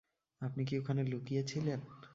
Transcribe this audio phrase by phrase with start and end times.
[0.41, 1.79] আপনি কি ওখানে লুকিয়ে ছিলেন?